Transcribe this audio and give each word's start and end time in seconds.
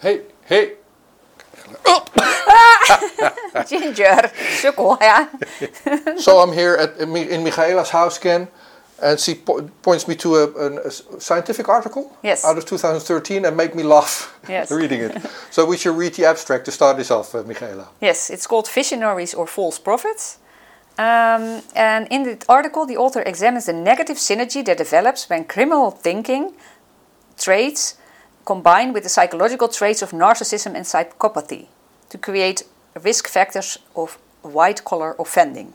Hey, 0.00 0.20
hey. 0.46 0.72
Ginger, 3.68 4.30
sukkel, 4.60 4.96
ja. 5.00 5.26
so 6.18 6.38
I'm 6.38 6.52
here 6.52 6.74
at 6.76 6.96
in 6.98 7.42
Michaela's 7.44 7.90
house 7.90 8.18
again, 8.18 8.48
and 9.02 9.18
she 9.20 9.34
po- 9.34 9.68
points 9.82 10.06
me 10.08 10.14
to 10.16 10.36
a, 10.36 10.46
a 10.86 10.90
scientific 11.20 11.68
article 11.68 12.10
Yes. 12.22 12.44
out 12.44 12.56
of 12.58 12.64
2013 12.64 13.44
and 13.44 13.56
make 13.56 13.74
me 13.74 13.82
laugh 13.82 14.32
Yes. 14.48 14.70
reading 14.70 15.00
it. 15.02 15.16
so 15.50 15.64
we 15.66 15.76
should 15.76 15.96
read 15.98 16.14
the 16.14 16.24
abstract 16.26 16.64
to 16.64 16.70
start 16.70 16.96
this 16.96 17.10
off, 17.10 17.34
uh, 17.34 17.42
Michaela. 17.42 17.88
Yes, 18.00 18.30
it's 18.30 18.46
called 18.46 18.68
Visionaries 18.68 19.34
or 19.34 19.46
False 19.46 19.78
Prophets. 19.80 20.38
Um, 20.98 21.62
and 21.76 22.08
in 22.10 22.22
the 22.24 22.36
article, 22.48 22.86
the 22.86 22.96
author 22.96 23.22
examines 23.22 23.66
the 23.66 23.72
negative 23.72 24.16
synergy 24.16 24.64
that 24.64 24.78
develops 24.78 25.28
when 25.30 25.44
criminal 25.44 25.90
thinking 25.92 26.54
traits 27.36 27.94
combine 28.48 28.94
with 28.94 29.02
the 29.02 29.10
psychological 29.16 29.68
traits 29.68 30.02
of 30.02 30.10
narcissism 30.12 30.72
and 30.74 30.86
psychopathy 30.86 31.66
to 32.08 32.16
create 32.16 32.62
risk 33.04 33.28
factors 33.28 33.78
of 33.94 34.18
white 34.40 34.80
collar 34.84 35.14
offending. 35.18 35.74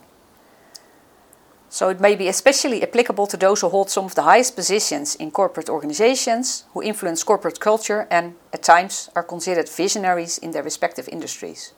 So 1.70 1.90
it 1.90 2.00
may 2.00 2.16
be 2.16 2.28
especially 2.28 2.82
applicable 2.82 3.28
to 3.28 3.38
those 3.38 3.62
who 3.62 3.70
hold 3.70 3.90
some 3.90 4.06
of 4.06 4.16
the 4.16 4.24
highest 4.24 4.56
positions 4.56 5.16
in 5.16 5.30
corporate 5.32 5.70
organizations, 5.70 6.66
who 6.74 6.82
influence 6.82 7.24
corporate 7.24 7.60
culture, 7.60 8.08
and 8.10 8.34
at 8.54 8.64
times 8.64 9.10
are 9.16 9.24
considered 9.24 9.70
visionaries 9.70 10.38
in 10.40 10.52
their 10.52 10.64
respective 10.64 11.08
industries. 11.10 11.74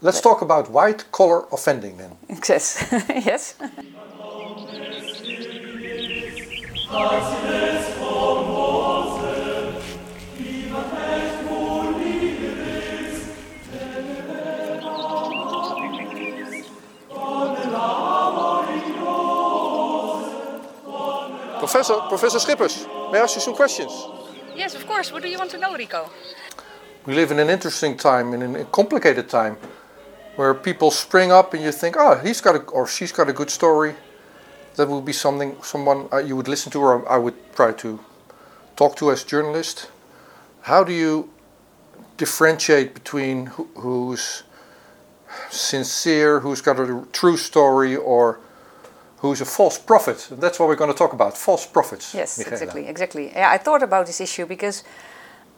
Let's 0.00 0.20
talk 0.20 0.42
about 0.42 0.70
white 0.70 1.04
collar 1.10 1.46
offending 1.52 1.96
then. 1.96 2.12
Yes. 2.48 2.86
yes. 3.08 3.54
Professor, 21.74 22.00
Professor 22.08 22.38
Schippers, 22.38 22.86
may 23.10 23.18
I 23.18 23.22
ask 23.22 23.34
you 23.34 23.40
some 23.40 23.56
questions? 23.56 23.90
Yes, 24.54 24.76
of 24.76 24.86
course. 24.86 25.10
What 25.10 25.22
do 25.22 25.28
you 25.28 25.36
want 25.36 25.50
to 25.50 25.58
know, 25.58 25.74
Rico? 25.74 26.08
We 27.04 27.14
live 27.14 27.32
in 27.32 27.40
an 27.40 27.50
interesting 27.50 27.96
time, 27.96 28.32
in 28.32 28.54
a 28.54 28.64
complicated 28.66 29.28
time, 29.28 29.56
where 30.36 30.54
people 30.54 30.92
spring 30.92 31.32
up 31.32 31.52
and 31.52 31.64
you 31.64 31.72
think, 31.72 31.96
oh, 31.98 32.14
he's 32.20 32.40
got 32.40 32.54
a, 32.54 32.60
or 32.70 32.86
she's 32.86 33.10
got 33.10 33.28
a 33.28 33.32
good 33.32 33.50
story. 33.50 33.96
That 34.76 34.86
would 34.88 35.04
be 35.04 35.12
something, 35.12 35.60
someone 35.64 36.06
uh, 36.12 36.18
you 36.18 36.36
would 36.36 36.46
listen 36.46 36.70
to, 36.70 36.80
or 36.80 37.08
I 37.10 37.16
would 37.16 37.34
try 37.56 37.72
to 37.72 37.98
talk 38.76 38.94
to 38.98 39.10
as 39.10 39.24
journalist. 39.24 39.90
How 40.60 40.84
do 40.84 40.92
you 40.92 41.28
differentiate 42.18 42.94
between 42.94 43.46
who, 43.46 43.64
who's 43.74 44.44
sincere, 45.50 46.38
who's 46.38 46.60
got 46.60 46.78
a 46.78 47.04
true 47.10 47.36
story, 47.36 47.96
or 47.96 48.38
who's 49.24 49.40
a 49.40 49.44
false 49.44 49.78
prophet? 49.78 50.28
That's 50.30 50.58
what 50.58 50.68
we're 50.68 50.76
going 50.82 50.92
to 50.92 50.98
talk 50.98 51.12
about: 51.12 51.36
false 51.36 51.66
prophets. 51.66 52.14
Yes, 52.14 52.38
Michaela. 52.38 52.54
exactly, 52.54 52.86
exactly. 52.86 53.26
Yeah, 53.32 53.50
I 53.56 53.58
thought 53.58 53.82
about 53.82 54.06
this 54.06 54.20
issue 54.20 54.46
because 54.46 54.84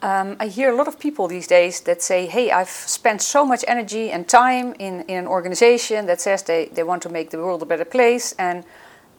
um, 0.01 0.37
I 0.39 0.47
hear 0.47 0.69
a 0.69 0.75
lot 0.75 0.87
of 0.87 0.97
people 0.99 1.27
these 1.27 1.47
days 1.47 1.81
that 1.81 2.01
say, 2.01 2.27
"Hey, 2.27 2.51
I've 2.51 2.69
spent 2.69 3.21
so 3.21 3.45
much 3.45 3.63
energy 3.67 4.11
and 4.11 4.27
time 4.27 4.73
in, 4.79 5.01
in 5.07 5.17
an 5.17 5.27
organization 5.27 6.05
that 6.05 6.21
says 6.21 6.43
they, 6.43 6.69
they 6.73 6.83
want 6.83 7.01
to 7.03 7.09
make 7.09 7.29
the 7.29 7.37
world 7.37 7.61
a 7.61 7.65
better 7.65 7.85
place, 7.85 8.35
and 8.37 8.63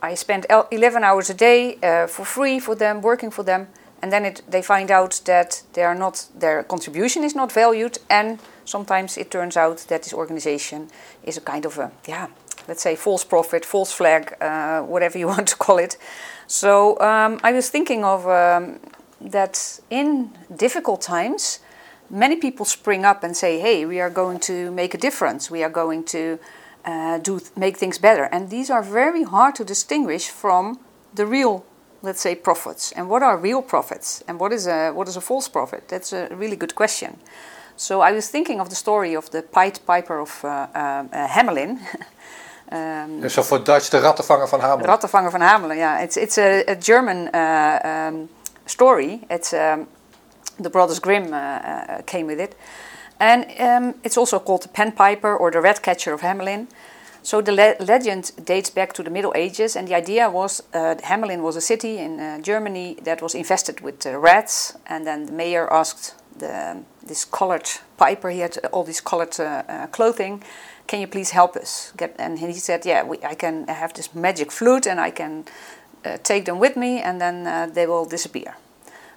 I 0.01 0.15
spent 0.15 0.47
11 0.71 1.05
hours 1.05 1.31
a 1.31 1.35
day 1.35 1.77
uh, 1.83 2.07
for 2.07 2.25
free 2.25 2.61
for 2.61 2.77
them, 2.77 3.01
working 3.03 3.33
for 3.33 3.45
them, 3.45 3.67
and 4.01 4.13
then 4.13 4.25
it, 4.25 4.43
they 4.49 4.63
find 4.63 4.91
out 4.91 5.21
that 5.25 5.63
they 5.73 5.83
are 5.83 5.95
not 5.95 6.27
their 6.39 6.63
contribution 6.63 7.25
is 7.25 7.35
not 7.35 7.53
valued, 7.53 7.99
and 8.09 8.39
sometimes 8.65 9.17
it 9.17 9.31
turns 9.31 9.57
out 9.57 9.79
that 9.89 10.03
this 10.03 10.15
organization 10.15 10.89
is 11.25 11.37
a 11.37 11.41
kind 11.41 11.67
of 11.67 11.79
a 11.79 11.91
yeah, 12.07 12.29
let's 12.69 12.83
say 12.83 12.95
false 12.95 13.25
prophet, 13.25 13.65
false 13.65 13.91
flag, 13.91 14.35
uh, 14.41 14.83
whatever 14.83 15.19
you 15.19 15.27
want 15.35 15.49
to 15.49 15.57
call 15.57 15.79
it. 15.79 15.97
So 16.47 16.99
um, 17.01 17.41
I 17.43 17.53
was 17.53 17.69
thinking 17.71 18.05
of 18.05 18.27
um, 18.29 18.79
that 19.21 19.81
in 19.91 20.31
difficult 20.55 21.01
times, 21.01 21.61
many 22.11 22.37
people 22.37 22.65
spring 22.65 23.05
up 23.05 23.25
and 23.25 23.37
say, 23.37 23.59
"Hey, 23.59 23.85
we 23.85 24.01
are 24.01 24.11
going 24.11 24.39
to 24.41 24.71
make 24.71 24.95
a 24.95 24.99
difference. 24.99 25.51
We 25.51 25.63
are 25.63 25.71
going 25.71 26.05
to 26.05 26.39
uh, 26.85 27.19
do 27.19 27.41
make 27.57 27.77
things 27.77 27.99
better." 27.99 28.25
And 28.25 28.51
these 28.51 28.71
are 28.71 28.83
very 28.83 29.25
hard 29.25 29.55
to 29.57 29.65
distinguish 29.65 30.29
from 30.29 30.79
the 31.15 31.27
real, 31.27 31.65
let's 32.03 32.21
say, 32.21 32.35
prophets. 32.35 32.93
And 32.93 33.09
what 33.11 33.23
are 33.23 33.37
real 33.37 33.63
prophets? 33.63 34.23
And 34.29 34.41
what 34.41 34.53
is 34.53 34.67
a 34.67 34.93
what 34.93 35.09
is 35.09 35.17
a 35.17 35.21
false 35.21 35.49
prophet? 35.49 35.89
That's 35.89 36.13
a 36.13 36.29
really 36.35 36.57
good 36.57 36.75
question. 36.75 37.19
So 37.77 38.01
I 38.01 38.13
was 38.13 38.29
thinking 38.29 38.61
of 38.61 38.71
the 38.71 38.75
story 38.75 39.15
of 39.15 39.31
the 39.31 39.43
Pied 39.43 39.79
Piper 39.87 40.19
of 40.19 40.45
uh, 40.45 40.49
uh, 40.49 41.05
uh, 41.13 41.29
Hamelin. 41.29 41.79
um, 42.73 43.21
Ja, 43.21 43.29
Zo 43.29 43.43
voor 43.43 43.65
Dutch 43.65 43.89
de 43.89 43.99
rattenvanger 43.99 44.49
van 44.49 44.61
Hamel. 44.61 44.87
Rattenvanger 44.87 45.31
van 45.31 45.41
Hamelen, 45.41 45.77
yeah. 45.77 46.03
It's, 46.03 46.17
it's 46.17 46.39
a, 46.39 46.63
a 46.67 46.77
German 46.81 47.29
uh, 47.35 48.07
um, 48.07 48.29
story. 48.65 49.21
It's 49.29 49.53
um, 49.53 49.87
the 50.63 50.71
Brothers 50.71 51.01
Grimm 51.01 51.33
uh, 51.33 52.03
came 52.05 52.25
with 52.27 52.41
it. 52.41 52.55
And 53.17 53.45
um, 53.59 53.95
it's 54.03 54.17
also 54.17 54.39
called 54.39 54.63
the 54.63 54.69
Pen 54.69 54.93
Piper 54.93 55.37
or 55.37 55.51
the 55.51 55.61
Rat 55.61 55.81
Catcher 55.81 56.13
of 56.13 56.21
Hamelin. 56.21 56.67
So 57.23 57.43
the 57.43 57.53
le- 57.53 57.85
legend 57.85 58.33
dates 58.45 58.71
back 58.71 58.93
to 58.93 59.03
the 59.03 59.11
Middle 59.11 59.33
Ages, 59.35 59.77
and 59.77 59.89
the 59.89 59.97
idea 59.97 60.31
was 60.31 60.63
uh, 60.73 60.95
Hamelin 61.03 61.41
was 61.41 61.57
a 61.57 61.61
city 61.61 61.99
in 61.99 62.21
uh, 62.21 62.39
Germany 62.41 62.97
that 63.03 63.21
was 63.21 63.35
infested 63.35 63.81
with 63.81 64.07
rats, 64.07 64.77
and 64.87 65.05
then 65.05 65.27
the 65.27 65.33
mayor 65.33 65.67
asked 65.71 66.15
the, 66.39 66.77
this 67.07 67.25
colored 67.25 67.69
piper, 67.97 68.31
he 68.31 68.41
had 68.41 68.59
all 68.73 68.85
this 68.85 69.01
colored 69.01 69.39
uh, 69.41 69.63
uh, 69.69 69.87
clothing, 69.89 70.43
can 70.89 71.01
you 71.01 71.07
please 71.07 71.31
help 71.31 71.55
us? 71.57 71.93
Get, 71.97 72.17
and 72.19 72.39
he 72.39 72.53
said, 72.55 72.85
yeah, 72.85 73.05
we, 73.05 73.19
I 73.23 73.35
can 73.35 73.69
have 73.69 73.93
this 73.93 74.15
magic 74.15 74.51
flute, 74.51 74.87
and 74.87 74.99
I 74.99 75.11
can 75.11 75.45
uh, 76.05 76.17
take 76.23 76.45
them 76.45 76.59
with 76.59 76.77
me, 76.77 77.01
and 77.01 77.21
then 77.21 77.47
uh, 77.47 77.73
they 77.73 77.87
will 77.87 78.05
disappear. 78.05 78.57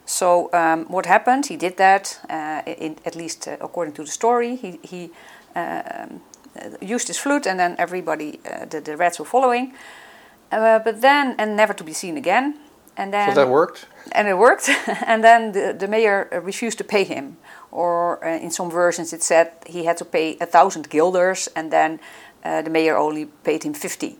So 0.05 0.49
um, 0.53 0.85
what 0.85 1.05
happened? 1.05 1.45
He 1.47 1.57
did 1.57 1.77
that, 1.77 2.19
uh, 2.29 2.61
in, 2.65 2.97
at 3.05 3.15
least 3.15 3.47
uh, 3.47 3.57
according 3.61 3.93
to 3.95 4.03
the 4.03 4.11
story. 4.11 4.55
He, 4.55 4.79
he 4.83 5.09
um, 5.55 6.21
uh, 6.55 6.69
used 6.81 7.07
his 7.07 7.17
flute, 7.17 7.47
and 7.47 7.59
then 7.59 7.75
everybody, 7.77 8.39
uh, 8.45 8.65
the, 8.65 8.81
the 8.81 8.97
rats 8.97 9.19
were 9.19 9.25
following. 9.25 9.73
But 10.49 10.99
then, 10.99 11.35
and 11.37 11.55
never 11.55 11.73
to 11.73 11.83
be 11.83 11.93
seen 11.93 12.17
again. 12.17 12.59
And 12.97 13.11
then, 13.13 13.29
So 13.29 13.35
that 13.35 13.49
worked. 13.49 13.85
and 14.11 14.27
it 14.27 14.37
worked. 14.37 14.69
and 15.07 15.23
then 15.23 15.51
the, 15.53 15.73
the 15.77 15.87
mayor 15.87 16.27
uh, 16.31 16.39
refused 16.41 16.77
to 16.77 16.83
pay 16.83 17.03
him, 17.03 17.37
or 17.71 18.23
uh, 18.23 18.37
in 18.37 18.51
some 18.51 18.69
versions 18.69 19.13
it 19.13 19.23
said 19.23 19.51
he 19.65 19.85
had 19.85 19.97
to 19.97 20.05
pay 20.05 20.37
a 20.41 20.45
thousand 20.45 20.89
guilders, 20.89 21.49
and 21.55 21.71
then 21.71 21.99
uh, 22.43 22.61
the 22.61 22.69
mayor 22.69 22.97
only 22.97 23.25
paid 23.43 23.63
him 23.63 23.73
fifty. 23.73 24.17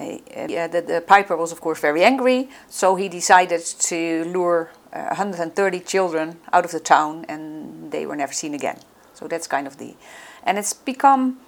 Uh, 0.00 0.18
yeah, 0.48 0.66
the, 0.66 0.80
the 0.82 1.00
piper 1.00 1.36
was 1.36 1.52
of 1.52 1.60
course 1.60 1.80
very 1.80 2.02
angry, 2.02 2.48
so 2.68 2.96
he 2.96 3.08
decided 3.08 3.62
to 3.78 4.24
lure 4.24 4.70
uh, 4.92 5.06
130 5.08 5.80
children 5.80 6.38
out 6.52 6.64
of 6.64 6.70
the 6.70 6.80
town, 6.80 7.24
and 7.28 7.90
they 7.92 8.06
were 8.06 8.16
never 8.16 8.32
seen 8.32 8.54
again. 8.54 8.78
So 9.12 9.28
that's 9.28 9.46
kind 9.46 9.66
of 9.66 9.76
the, 9.76 9.94
and 10.42 10.58
it's 10.58 10.72
become, 10.72 11.38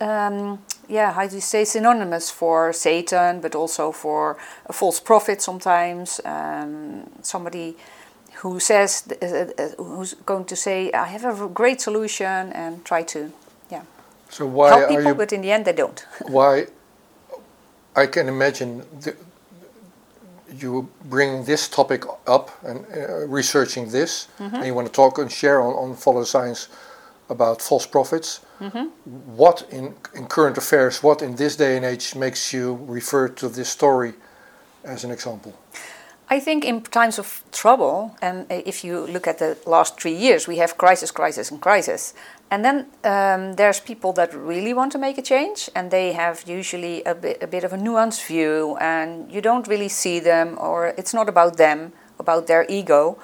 um, 0.00 0.58
yeah, 0.88 1.12
how 1.12 1.26
do 1.26 1.34
you 1.34 1.40
say, 1.40 1.64
synonymous 1.64 2.30
for 2.30 2.72
Satan, 2.72 3.40
but 3.40 3.54
also 3.54 3.92
for 3.92 4.36
a 4.66 4.72
false 4.72 5.00
prophet 5.00 5.40
sometimes. 5.42 6.20
Um, 6.24 7.08
somebody 7.22 7.76
who 8.36 8.58
says, 8.58 9.04
uh, 9.22 9.26
uh, 9.26 9.68
who's 9.82 10.14
going 10.26 10.44
to 10.46 10.56
say, 10.56 10.90
I 10.92 11.06
have 11.06 11.40
a 11.42 11.48
great 11.48 11.80
solution, 11.80 12.52
and 12.52 12.84
try 12.84 13.02
to, 13.02 13.30
yeah, 13.70 13.82
So 14.30 14.46
why 14.46 14.68
help 14.70 14.82
are 14.84 14.88
people, 14.88 15.04
you? 15.04 15.14
but 15.14 15.32
in 15.32 15.42
the 15.42 15.52
end 15.52 15.64
they 15.64 15.72
don't. 15.74 16.04
why 16.26 16.66
I 17.94 18.06
can 18.06 18.28
imagine 18.28 18.82
the, 19.00 19.14
you 20.58 20.88
bring 21.04 21.44
this 21.44 21.68
topic 21.68 22.04
up 22.26 22.50
and 22.64 22.84
uh, 22.94 23.26
researching 23.28 23.90
this, 23.90 24.28
and 24.38 24.64
you 24.66 24.74
want 24.74 24.86
to 24.88 24.92
talk 24.92 25.18
and 25.18 25.30
share 25.30 25.60
on, 25.60 25.74
on 25.74 25.94
Follow 25.96 26.24
Science 26.24 26.68
about 27.30 27.62
false 27.62 27.86
prophets. 27.86 28.40
What 29.36 29.66
in, 29.70 29.94
in 30.14 30.26
current 30.26 30.58
affairs, 30.58 31.02
what 31.02 31.22
in 31.22 31.36
this 31.36 31.56
day 31.56 31.76
and 31.76 31.84
age 31.84 32.14
makes 32.14 32.52
you 32.52 32.78
refer 32.86 33.28
to 33.28 33.48
this 33.48 33.68
story 33.68 34.12
as 34.84 35.04
an 35.04 35.10
example? 35.10 35.52
I 36.32 36.38
think 36.38 36.64
in 36.64 36.82
times 36.82 37.18
of 37.18 37.42
trouble, 37.50 38.16
and 38.22 38.46
if 38.48 38.84
you 38.84 39.06
look 39.06 39.26
at 39.26 39.38
the 39.38 39.56
last 39.66 40.00
three 40.00 40.14
years, 40.14 40.46
we 40.46 40.58
have 40.58 40.78
crisis, 40.78 41.10
crisis, 41.10 41.50
and 41.50 41.60
crisis. 41.60 42.14
And 42.52 42.64
then 42.64 42.86
um, 43.02 43.54
there's 43.54 43.80
people 43.80 44.12
that 44.12 44.32
really 44.32 44.72
want 44.72 44.92
to 44.92 44.98
make 44.98 45.18
a 45.18 45.22
change, 45.22 45.68
and 45.74 45.90
they 45.90 46.12
have 46.12 46.44
usually 46.46 47.02
a 47.02 47.14
bit, 47.16 47.42
a 47.42 47.48
bit 47.48 47.64
of 47.64 47.72
a 47.72 47.76
nuanced 47.76 48.24
view, 48.26 48.76
and 48.80 49.32
you 49.32 49.40
don't 49.40 49.66
really 49.66 49.88
see 49.88 50.20
them, 50.20 50.56
or 50.60 50.94
it's 50.96 51.12
not 51.12 51.28
about 51.28 51.56
them, 51.56 51.92
about 52.20 52.46
their 52.46 52.64
ego. 52.68 53.18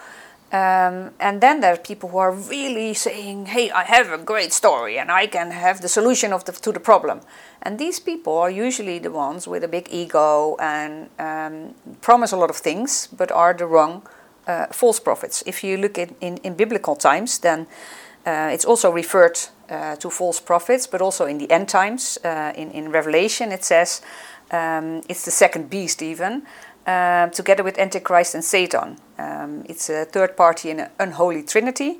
Um, 0.56 1.10
and 1.18 1.40
then 1.40 1.60
there 1.60 1.72
are 1.72 1.82
people 1.90 2.08
who 2.08 2.18
are 2.18 2.32
really 2.50 2.94
saying, 2.94 3.46
"Hey, 3.46 3.70
I 3.70 3.84
have 3.84 4.12
a 4.12 4.18
great 4.24 4.52
story, 4.52 4.98
and 5.00 5.10
I 5.10 5.26
can 5.26 5.50
have 5.50 5.80
the 5.80 5.88
solution 5.88 6.32
of 6.32 6.44
the, 6.44 6.52
to 6.52 6.72
the 6.72 6.80
problem." 6.80 7.20
And 7.62 7.78
these 7.78 8.00
people 8.00 8.32
are 8.38 8.66
usually 8.66 8.98
the 9.00 9.10
ones 9.10 9.48
with 9.48 9.64
a 9.64 9.68
big 9.68 9.88
ego 9.90 10.56
and 10.58 11.08
um, 11.18 11.74
promise 12.00 12.36
a 12.36 12.38
lot 12.38 12.50
of 12.50 12.56
things, 12.56 13.08
but 13.18 13.30
are 13.32 13.54
the 13.54 13.66
wrong 13.66 14.02
uh, 14.46 14.66
false 14.70 15.00
prophets. 15.00 15.42
If 15.46 15.64
you 15.64 15.76
look 15.76 15.98
in, 15.98 16.14
in, 16.20 16.36
in 16.42 16.54
biblical 16.54 16.96
times, 16.96 17.38
then 17.38 17.66
uh, 18.26 18.50
it's 18.52 18.64
also 18.64 18.90
referred 18.90 19.38
uh, 19.68 19.96
to 19.96 20.10
false 20.10 20.40
prophets, 20.40 20.86
but 20.86 21.00
also 21.00 21.26
in 21.26 21.38
the 21.38 21.50
end 21.50 21.68
times. 21.68 22.18
Uh, 22.24 22.52
in, 22.54 22.70
in 22.70 22.92
Revelation, 22.92 23.52
it 23.52 23.64
says 23.64 24.00
um, 24.50 25.02
it's 25.08 25.24
the 25.24 25.30
second 25.30 25.68
beast, 25.70 26.02
even, 26.02 26.42
uh, 26.86 27.28
together 27.28 27.62
with 27.62 27.78
Antichrist 27.78 28.34
and 28.34 28.44
Satan. 28.44 28.96
Um, 29.18 29.64
it's 29.68 29.90
a 29.90 30.04
third 30.04 30.36
party 30.36 30.70
in 30.70 30.80
an 30.80 30.90
unholy 30.98 31.42
trinity, 31.42 31.98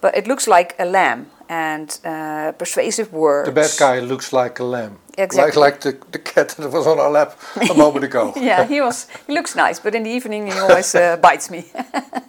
but 0.00 0.16
it 0.16 0.26
looks 0.26 0.46
like 0.46 0.74
a 0.78 0.84
lamb 0.84 1.30
and 1.48 1.98
uh, 2.04 2.52
persuasive 2.52 3.12
words. 3.12 3.48
The 3.48 3.54
bad 3.54 3.74
guy 3.78 4.00
looks 4.00 4.32
like 4.32 4.58
a 4.58 4.64
lamb. 4.64 4.98
Exactly. 5.16 5.60
Like, 5.60 5.84
like 5.84 6.00
the, 6.00 6.06
the 6.12 6.18
cat 6.18 6.48
that 6.58 6.70
was 6.70 6.86
on 6.86 6.98
our 6.98 7.10
lap 7.10 7.38
a 7.70 7.74
moment 7.74 8.04
ago. 8.04 8.32
yeah, 8.36 8.66
he 8.66 8.80
was. 8.80 9.06
He 9.26 9.32
looks 9.32 9.56
nice, 9.56 9.80
but 9.80 9.94
in 9.94 10.02
the 10.02 10.10
evening 10.10 10.46
he 10.46 10.58
always 10.58 10.94
uh, 10.94 11.16
bites 11.22 11.50
me. 11.50 11.64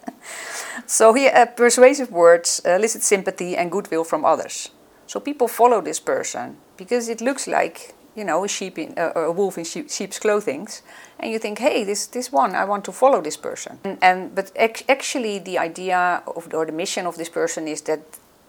so 0.86 1.12
he 1.12 1.28
uh, 1.28 1.46
persuasive 1.46 2.10
words 2.10 2.60
elicit 2.64 3.02
sympathy 3.02 3.56
and 3.56 3.70
goodwill 3.70 4.04
from 4.04 4.24
others. 4.24 4.70
So 5.06 5.20
people 5.20 5.48
follow 5.48 5.80
this 5.82 6.00
person 6.00 6.56
because 6.76 7.08
it 7.08 7.20
looks 7.20 7.46
like 7.46 7.94
you 8.14 8.24
know 8.24 8.44
a 8.44 8.48
sheep 8.48 8.78
in 8.78 8.94
uh, 8.98 9.12
a 9.14 9.32
wolf 9.32 9.58
in 9.58 9.64
sheep, 9.64 9.90
sheep's 9.90 10.18
clothing, 10.18 10.68
and 11.20 11.32
you 11.32 11.38
think, 11.38 11.58
hey, 11.58 11.84
this 11.84 12.06
this 12.06 12.32
one, 12.32 12.54
I 12.54 12.64
want 12.64 12.84
to 12.84 12.92
follow 12.92 13.20
this 13.20 13.36
person. 13.36 13.78
And, 13.84 13.98
and 14.02 14.34
but 14.34 14.52
ac- 14.56 14.84
actually, 14.88 15.38
the 15.38 15.58
idea 15.58 16.22
of 16.26 16.52
or 16.52 16.66
the 16.66 16.72
mission 16.72 17.06
of 17.06 17.16
this 17.16 17.28
person 17.28 17.68
is 17.68 17.82
that 17.82 18.00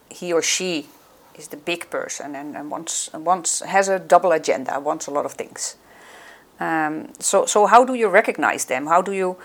he 0.10 0.34
or 0.34 0.42
she 0.42 0.88
is 1.40 1.48
the 1.48 1.58
big 1.58 1.90
person 1.90 2.36
and, 2.36 2.56
and 2.56 2.70
wants, 2.70 3.10
wants 3.14 3.62
has 3.62 3.88
a 3.88 3.98
double 3.98 4.32
agenda, 4.32 4.80
wants 4.80 5.08
a 5.08 5.12
lot 5.12 5.26
of 5.26 5.34
things. 5.34 5.76
Um, 6.60 7.14
so, 7.20 7.46
so 7.46 7.66
how 7.66 7.86
do 7.86 7.94
you 7.94 8.10
recognize 8.10 8.66
them? 8.66 8.88
How 8.88 9.02
do 9.02 9.14
you 9.14 9.38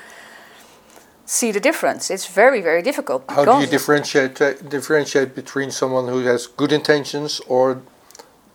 see 1.25 1.53
the 1.53 1.61
difference? 1.61 2.11
It's 2.11 2.27
very, 2.27 2.61
very 2.61 2.83
difficult. 2.83 3.25
How 3.29 3.45
do 3.45 3.61
you 3.61 3.67
differentiate 3.69 4.41
uh, 4.41 4.55
differentiate 4.69 5.35
between 5.35 5.71
someone 5.71 6.09
who 6.09 6.21
has 6.27 6.49
good 6.49 6.73
intentions 6.73 7.41
or 7.47 7.81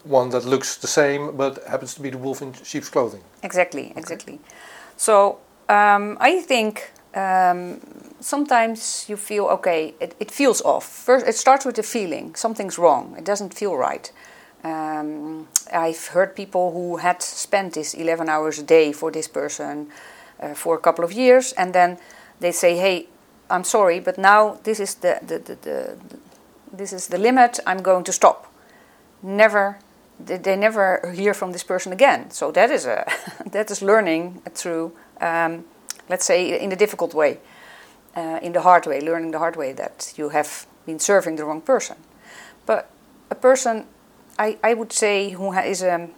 one 0.04 0.30
that 0.30 0.46
looks 0.46 0.78
the 0.78 0.88
same 0.88 1.36
but 1.36 1.64
happens 1.68 1.94
to 1.96 2.02
be 2.02 2.10
the 2.10 2.18
wolf 2.18 2.42
in 2.42 2.54
sheep's 2.64 2.90
clothing? 2.90 3.22
Exactly, 3.44 3.94
exactly. 3.96 4.40
So 4.98 5.40
um, 5.68 6.18
I 6.20 6.42
think 6.42 6.92
um, 7.16 7.80
sometimes 8.20 9.06
you 9.10 9.18
feel 9.18 9.46
okay 9.46 9.94
it, 10.00 10.16
it 10.20 10.32
feels 10.32 10.62
off. 10.62 10.86
First 10.86 11.28
it 11.28 11.36
starts 11.36 11.66
with 11.66 11.78
a 11.80 11.84
feeling. 11.84 12.36
Something's 12.36 12.78
wrong. 12.78 13.16
It 13.18 13.26
doesn't 13.26 13.54
feel 13.54 13.76
right. 13.76 14.12
Um, 14.62 15.48
i've 15.72 16.08
heard 16.08 16.36
people 16.36 16.74
who 16.74 16.98
had 16.98 17.22
spent 17.22 17.76
this 17.76 17.94
11 17.94 18.28
hours 18.28 18.60
a 18.60 18.64
day 18.64 18.92
for 18.92 19.10
this 19.10 19.26
person 19.26 19.88
uh, 20.42 20.54
for 20.54 20.76
a 20.76 20.80
couple 20.80 21.06
of 21.06 21.14
years 21.14 21.54
and 21.54 21.74
then 21.74 21.98
they 22.42 22.52
say 22.52 22.76
hey 22.76 23.08
i'm 23.50 23.64
sorry 23.64 24.02
but 24.02 24.18
now 24.18 24.60
this 24.64 24.82
is 24.82 24.96
the, 24.96 25.18
the, 25.22 25.40
the, 25.40 25.56
the 25.62 25.98
this 26.72 26.94
is 26.94 27.08
the 27.08 27.18
limit. 27.18 27.60
I'm 27.66 27.82
going 27.82 28.04
to 28.06 28.12
stop. 28.12 28.52
Never 29.22 29.80
they 30.20 30.56
never 30.56 31.12
hear 31.16 31.34
from 31.34 31.52
this 31.52 31.64
person 31.64 31.94
again 31.94 32.30
so 32.30 32.52
that 32.52 32.70
is 32.70 32.86
a 32.86 33.06
that 33.52 33.72
is 33.72 33.82
learning 33.82 34.42
through 34.54 34.92
um, 35.22 35.64
let's 36.10 36.26
say, 36.26 36.60
in 36.60 36.72
a 36.72 36.76
difficult 36.76 37.14
way, 37.14 37.40
uh, 38.16 38.40
in 38.42 38.52
the 38.52 38.62
hard 38.62 38.86
way, 38.86 39.00
learning 39.00 39.32
the 39.32 39.40
hard 39.40 39.56
way 39.56 39.72
that 39.74 40.14
you 40.18 40.30
have 40.30 40.66
been 40.86 41.00
serving 41.00 41.36
the 41.36 41.46
wrong 41.46 41.62
person. 41.62 41.96
But 42.66 42.90
a 43.30 43.36
person, 43.36 43.86
I, 44.38 44.58
I 44.64 44.74
would 44.74 44.92
say, 44.92 45.30
who 45.30 45.54
is 45.54 45.84
a, 45.84 46.10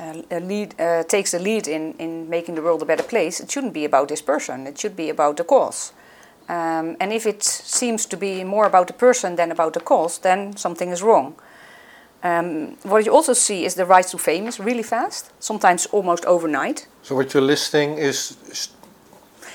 a 0.00 0.40
lead, 0.40 0.80
uh, 0.80 1.04
takes 1.04 1.32
the 1.32 1.38
lead 1.38 1.68
in, 1.68 1.92
in 1.98 2.28
making 2.28 2.54
the 2.54 2.62
world 2.62 2.82
a 2.82 2.86
better 2.86 3.02
place, 3.02 3.38
it 3.38 3.50
shouldn't 3.50 3.74
be 3.74 3.84
about 3.84 4.08
this 4.08 4.22
person, 4.22 4.66
it 4.66 4.78
should 4.78 4.96
be 4.96 5.10
about 5.10 5.36
the 5.36 5.44
cause. 5.44 5.92
Um, 6.48 6.96
and 7.00 7.12
if 7.12 7.26
it 7.26 7.42
seems 7.42 8.04
to 8.06 8.16
be 8.16 8.44
more 8.44 8.66
about 8.66 8.86
the 8.86 8.92
person 8.92 9.36
than 9.36 9.50
about 9.50 9.72
the 9.72 9.80
cause, 9.80 10.18
then 10.18 10.56
something 10.56 10.90
is 10.90 11.02
wrong. 11.02 11.36
Um, 12.24 12.76
what 12.84 13.04
you 13.04 13.12
also 13.12 13.34
see 13.34 13.66
is 13.66 13.74
the 13.74 13.84
rise 13.84 14.10
to 14.10 14.18
fame 14.18 14.48
is 14.48 14.58
really 14.58 14.82
fast, 14.82 15.30
sometimes 15.40 15.86
almost 15.92 16.24
overnight. 16.24 16.88
So 17.02 17.14
what 17.14 17.34
you're 17.34 17.42
listing 17.42 17.98
is 17.98 18.36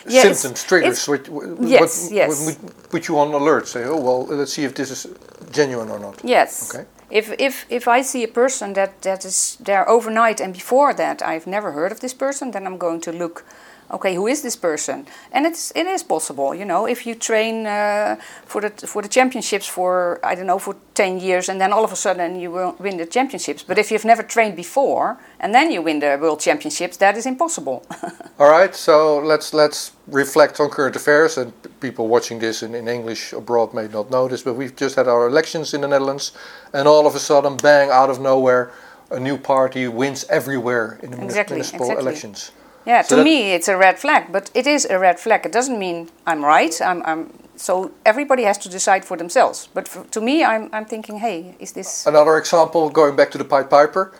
yeah, 0.07 0.21
symptoms, 0.21 0.63
triggers, 0.63 1.07
which, 1.07 1.27
yes, 1.61 2.03
what, 2.03 2.11
yes. 2.11 2.45
would 2.45 2.89
put 2.89 3.07
you 3.07 3.17
on 3.17 3.33
alert. 3.33 3.67
Say, 3.67 3.85
oh 3.85 3.99
well, 3.99 4.25
let's 4.25 4.53
see 4.53 4.65
if 4.65 4.75
this 4.75 4.91
is 4.91 5.07
genuine 5.51 5.89
or 5.89 5.99
not. 5.99 6.21
Yes. 6.23 6.69
Okay. 6.69 6.85
If 7.09 7.33
if 7.39 7.65
if 7.69 7.87
I 7.87 8.03
see 8.03 8.23
a 8.23 8.27
person 8.27 8.73
that 8.73 9.01
that 9.01 9.25
is 9.25 9.57
there 9.59 9.89
overnight 9.89 10.39
and 10.39 10.53
before 10.53 10.93
that 10.93 11.21
I've 11.23 11.47
never 11.47 11.71
heard 11.71 11.91
of 11.91 11.99
this 11.99 12.13
person, 12.13 12.51
then 12.51 12.67
I'm 12.67 12.77
going 12.77 13.01
to 13.01 13.11
look 13.11 13.43
okay, 13.91 14.15
who 14.15 14.27
is 14.27 14.41
this 14.41 14.55
person? 14.55 15.05
And 15.31 15.45
it's 15.45 15.71
it 15.75 15.87
is 15.87 16.03
possible, 16.03 16.53
you 16.53 16.65
know, 16.65 16.85
if 16.85 17.05
you 17.05 17.15
train 17.15 17.65
uh, 17.65 18.15
for 18.45 18.61
the 18.61 18.69
for 18.87 19.01
the 19.01 19.09
championships 19.09 19.67
for 19.67 20.19
I 20.23 20.35
don't 20.35 20.47
know 20.47 20.59
for 20.59 20.75
ten 20.93 21.19
years, 21.19 21.49
and 21.49 21.59
then 21.59 21.73
all 21.73 21.83
of 21.83 21.91
a 21.91 21.95
sudden 21.95 22.39
you 22.39 22.51
will 22.51 22.75
win 22.79 22.97
the 22.97 23.05
championships. 23.05 23.63
But 23.63 23.77
if 23.77 23.91
you've 23.91 24.05
never 24.05 24.23
trained 24.23 24.55
before 24.55 25.17
and 25.39 25.53
then 25.53 25.71
you 25.71 25.81
win 25.81 25.99
the 25.99 26.17
world 26.21 26.39
championships, 26.39 26.97
that 26.97 27.17
is 27.17 27.25
impossible. 27.25 27.83
all 28.39 28.49
right, 28.49 28.75
so 28.75 29.19
let's 29.19 29.53
let's 29.53 29.91
reflect 30.07 30.59
on 30.59 30.69
current 30.69 30.95
affairs, 30.95 31.37
and 31.37 31.53
people 31.79 32.07
watching 32.07 32.39
this 32.39 32.63
in, 32.63 32.75
in 32.75 32.87
English 32.87 33.33
abroad 33.33 33.73
may 33.73 33.87
not 33.87 34.09
know 34.09 34.27
this, 34.27 34.43
but 34.43 34.53
we've 34.53 34.75
just 34.75 34.95
had 34.95 35.07
our 35.07 35.27
elections 35.27 35.73
in 35.73 35.81
the 35.81 35.87
Netherlands, 35.87 36.31
and 36.73 36.87
all 36.87 37.05
of 37.07 37.15
a 37.15 37.19
sudden, 37.19 37.57
bang, 37.57 37.89
out 37.89 38.09
of 38.09 38.19
nowhere. 38.19 38.71
A 39.11 39.19
new 39.19 39.39
party 39.39 39.87
wins 39.87 40.23
everywhere 40.29 40.99
in 41.01 41.09
the 41.09 41.23
exactly, 41.23 41.55
municipal 41.55 41.87
exactly. 41.87 42.05
elections. 42.05 42.51
Yeah, 42.89 43.03
so 43.03 43.17
to 43.17 43.23
me 43.23 43.53
it's 43.53 43.67
a 43.67 43.77
red 43.77 43.99
flag, 43.99 44.31
but 44.31 44.49
it 44.55 44.65
is 44.65 44.85
a 44.85 44.97
red 44.97 45.19
flag. 45.19 45.45
It 45.45 45.51
doesn't 45.51 45.77
mean 45.77 46.09
I'm 46.25 46.43
right. 46.43 46.73
I'm, 46.81 47.03
I'm 47.05 47.31
so 47.55 47.91
everybody 48.03 48.43
has 48.43 48.57
to 48.59 48.69
decide 48.69 49.05
for 49.05 49.15
themselves. 49.15 49.69
But 49.75 49.87
for, 49.87 50.03
to 50.05 50.19
me, 50.19 50.43
I'm, 50.43 50.69
I'm 50.73 50.85
thinking, 50.85 51.19
hey, 51.19 51.55
is 51.59 51.73
this 51.73 52.07
another 52.07 52.35
example? 52.37 52.89
Going 52.89 53.15
back 53.15 53.29
to 53.31 53.37
the 53.37 53.45
Pied 53.45 53.69
Piper, 53.69 54.11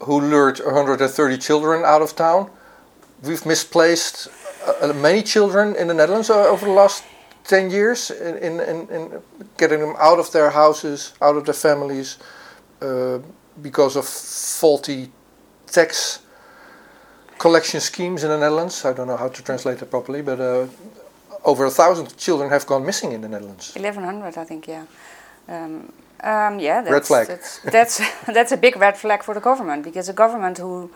who 0.00 0.22
lured 0.22 0.58
130 0.58 1.36
children 1.36 1.84
out 1.84 2.00
of 2.00 2.16
town. 2.16 2.50
We've 3.22 3.44
misplaced 3.44 4.28
uh, 4.80 4.94
many 4.94 5.22
children 5.22 5.76
in 5.76 5.88
the 5.88 5.94
Netherlands 5.94 6.30
uh, 6.30 6.48
over 6.48 6.64
the 6.64 6.72
last 6.72 7.04
10 7.44 7.70
years 7.70 8.10
in, 8.10 8.38
in, 8.38 8.60
in, 8.60 8.88
in, 8.88 9.22
getting 9.58 9.80
them 9.80 9.94
out 9.98 10.18
of 10.18 10.32
their 10.32 10.48
houses, 10.48 11.12
out 11.20 11.36
of 11.36 11.44
their 11.44 11.60
families, 11.68 12.16
uh, 12.80 13.18
because 13.60 13.96
of 13.96 14.06
faulty 14.06 15.10
tax 15.66 16.20
collection 17.38 17.80
schemes 17.80 18.24
in 18.24 18.30
the 18.30 18.38
Netherlands. 18.38 18.84
I 18.84 18.92
don't 18.92 19.06
know 19.06 19.16
how 19.16 19.28
to 19.28 19.42
translate 19.42 19.80
it 19.82 19.90
properly, 19.90 20.22
but 20.22 20.40
uh, 20.40 20.66
over 21.44 21.64
a 21.66 21.70
thousand 21.70 22.16
children 22.16 22.50
have 22.50 22.66
gone 22.66 22.84
missing 22.84 23.12
in 23.12 23.20
the 23.20 23.28
Netherlands. 23.28 23.74
1,100, 23.74 24.36
I 24.36 24.44
think, 24.44 24.68
yeah. 24.68 24.84
Um, 25.48 25.92
um, 26.20 26.58
yeah, 26.58 26.82
that's, 26.82 26.92
red 26.92 27.06
flag. 27.06 27.26
That's, 27.28 27.58
that's, 27.60 28.00
that's 28.26 28.52
a 28.52 28.56
big 28.56 28.76
red 28.76 28.96
flag 28.96 29.22
for 29.22 29.34
the 29.34 29.40
government 29.40 29.84
because 29.84 30.08
a 30.08 30.12
government 30.12 30.58
who 30.58 30.90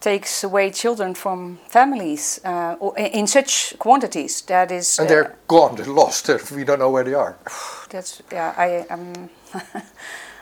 takes 0.00 0.44
away 0.44 0.70
children 0.70 1.14
from 1.14 1.58
families 1.68 2.40
uh, 2.44 2.76
in 2.96 3.26
such 3.26 3.74
quantities 3.78 4.42
that 4.42 4.70
is. 4.70 4.98
And 4.98 5.08
they're 5.08 5.32
uh, 5.32 5.36
gone. 5.48 5.76
They're 5.76 5.86
lost. 5.86 6.28
We 6.50 6.64
don't 6.64 6.78
know 6.78 6.90
where 6.90 7.04
they 7.04 7.14
are. 7.14 7.36
That's 7.90 8.22
yeah. 8.32 8.54
I 8.56 8.86
um, 8.92 9.30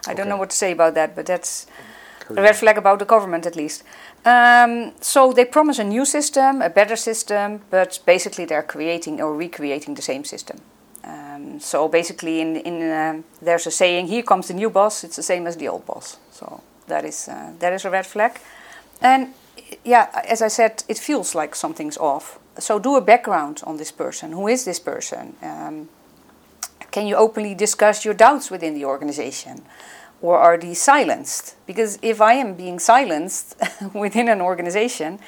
I 0.06 0.12
don't 0.12 0.20
okay. 0.20 0.28
know 0.28 0.36
what 0.36 0.50
to 0.50 0.56
say 0.56 0.72
about 0.72 0.94
that, 0.94 1.14
but 1.16 1.26
that's 1.26 1.66
a 2.31 2.43
red 2.43 2.57
flag 2.57 2.78
about 2.78 2.99
the 2.99 3.04
government 3.04 3.47
at 3.47 3.57
least. 3.57 3.85
Um, 4.25 4.93
so 5.00 5.33
they 5.33 5.45
promise 5.45 5.78
a 5.78 5.85
new 5.85 6.04
system, 6.04 6.62
a 6.62 6.71
better 6.71 6.97
system, 6.97 7.61
but 7.71 8.00
basically 8.07 8.45
they're 8.45 8.62
creating 8.62 9.21
or 9.21 9.35
recreating 9.35 9.95
the 9.95 10.02
same 10.02 10.25
system. 10.25 10.59
Um, 11.04 11.61
so 11.61 11.88
basically, 11.88 12.40
in, 12.40 12.57
in 12.57 12.90
uh, 12.90 13.23
there's 13.43 13.66
a 13.66 13.71
saying: 13.71 14.07
"Here 14.07 14.23
comes 14.23 14.49
the 14.49 14.54
new 14.54 14.71
boss. 14.71 15.04
It's 15.04 15.16
the 15.16 15.23
same 15.23 15.47
as 15.47 15.57
the 15.57 15.69
old 15.69 15.85
boss." 15.85 16.19
So 16.31 16.62
that 16.87 17.04
is 17.04 17.28
uh, 17.28 17.52
that 17.59 17.73
is 17.73 17.85
a 17.85 17.90
red 17.90 18.07
flag. 18.07 18.40
And 19.00 19.35
yeah, 19.85 20.09
as 20.28 20.40
I 20.43 20.49
said, 20.49 20.83
it 20.88 20.99
feels 20.99 21.35
like 21.35 21.54
something's 21.54 21.99
off. 21.99 22.38
So 22.59 22.78
do 22.78 22.97
a 22.97 23.00
background 23.00 23.62
on 23.66 23.76
this 23.76 23.93
person. 23.93 24.33
Who 24.33 24.49
is 24.49 24.64
this 24.64 24.81
person? 24.81 25.37
Um, 25.43 25.88
can 26.94 27.06
you 27.06 27.16
openly 27.16 27.54
discuss 27.54 28.04
your 28.04 28.14
doubts 28.14 28.46
within 28.50 28.72
the 28.74 28.84
organization? 28.84 29.56
or 30.24 30.38
are 30.38 30.56
these 30.56 30.80
silenced? 30.80 31.54
Because 31.66 31.98
if 32.00 32.20
I 32.20 32.32
am 32.34 32.54
being 32.54 32.78
silenced 32.78 33.56
within 33.94 34.28
an 34.30 34.40
organization, 34.40 35.18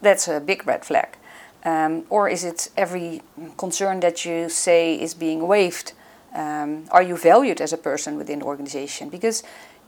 that's 0.00 0.28
a 0.28 0.38
big 0.38 0.64
red 0.64 0.84
flag. 0.84 1.16
Um, 1.64 2.04
or 2.08 2.28
is 2.28 2.44
it 2.44 2.70
every 2.76 3.22
concern 3.56 3.98
that 4.00 4.24
you 4.24 4.48
say 4.48 4.94
is 4.94 5.12
being 5.12 5.48
waived? 5.48 5.92
Um, 6.32 6.84
are 6.92 7.02
you 7.02 7.16
valued 7.16 7.60
as 7.60 7.72
a 7.72 7.76
person 7.76 8.16
within 8.16 8.38
the 8.40 8.44
organization? 8.44 9.08
Because 9.08 9.42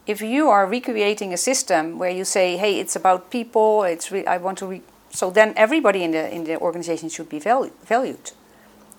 if 0.05 0.21
you 0.21 0.49
are 0.49 0.67
recreating 0.67 1.33
a 1.33 1.37
system 1.37 1.99
where 1.99 2.11
you 2.11 2.25
say, 2.25 2.57
"Hey, 2.57 2.81
it's 2.81 2.97
about 2.97 3.31
people," 3.31 3.85
it's 3.85 4.11
re- 4.11 4.27
I 4.27 4.39
want 4.39 4.59
to, 4.59 4.67
re-, 4.67 4.83
so 5.11 5.31
then 5.31 5.53
everybody 5.57 6.03
in 6.03 6.13
the 6.13 6.25
in 6.37 6.45
the 6.45 6.57
organization 6.59 7.09
should 7.09 7.29
be 7.29 7.41
valu- 7.41 7.73
valued, 7.85 8.33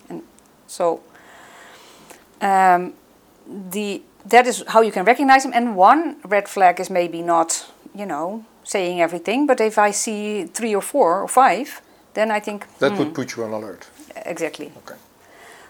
and 0.08 0.22
so 0.66 1.00
um, 2.40 2.92
the 3.70 4.02
that 4.26 4.46
is 4.46 4.64
how 4.68 4.82
you 4.82 4.92
can 4.92 5.04
recognize 5.04 5.42
them. 5.42 5.52
And 5.54 5.76
one 5.76 6.16
red 6.24 6.48
flag 6.48 6.80
is 6.80 6.90
maybe 6.90 7.22
not, 7.22 7.66
you 7.94 8.06
know, 8.06 8.44
saying 8.64 9.00
everything, 9.00 9.46
but 9.46 9.60
if 9.60 9.78
I 9.78 9.90
see 9.92 10.44
three 10.44 10.74
or 10.74 10.82
four 10.82 11.22
or 11.22 11.28
five, 11.28 11.80
then 12.14 12.30
I 12.30 12.40
think 12.40 12.66
that 12.78 12.92
hmm, 12.92 12.98
would 12.98 13.14
put 13.14 13.36
you 13.36 13.44
on 13.44 13.52
alert. 13.52 13.86
exactly. 14.26 14.72
Okay. 14.82 14.98